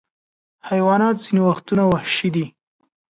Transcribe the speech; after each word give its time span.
حیوانات 0.69 1.15
ځینې 1.23 1.41
وختونه 1.43 1.83
وحشي 1.87 2.29
دي. 2.35 2.45